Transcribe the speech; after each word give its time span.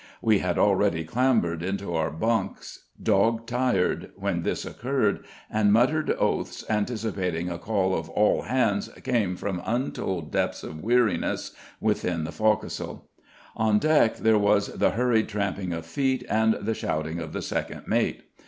We 0.19 0.39
had 0.39 0.57
already 0.57 1.03
clambered 1.03 1.61
into 1.61 1.93
our 1.93 2.09
bunks, 2.09 2.85
dog 3.03 3.45
tired, 3.45 4.09
when 4.15 4.41
this 4.41 4.65
occurred, 4.65 5.23
and 5.47 5.71
muttered 5.71 6.15
oaths, 6.17 6.65
anticipating 6.67 7.51
a 7.51 7.59
call 7.59 7.93
of 7.93 8.09
"all 8.09 8.41
hands," 8.41 8.89
came 9.03 9.35
from 9.35 9.61
untold 9.63 10.31
depths 10.31 10.63
of 10.63 10.81
weariness 10.83 11.51
within 11.79 12.23
the 12.23 12.31
fo'c'sle. 12.31 13.03
On 13.55 13.77
deck 13.77 14.17
there 14.17 14.39
was 14.39 14.69
the 14.73 14.89
hurried 14.89 15.29
tramping 15.29 15.71
of 15.71 15.85
feet, 15.85 16.25
and 16.27 16.55
the 16.55 16.73
shouting 16.73 17.19
of 17.19 17.31
the 17.31 17.43
second 17.43 17.83
mate. 17.87 18.23